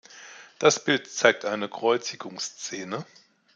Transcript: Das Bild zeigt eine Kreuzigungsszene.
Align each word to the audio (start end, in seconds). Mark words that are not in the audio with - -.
Das 0.57 0.83
Bild 0.83 1.05
zeigt 1.11 1.45
eine 1.45 1.69
Kreuzigungsszene. 1.69 3.05